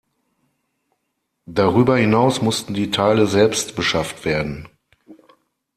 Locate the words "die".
2.73-2.89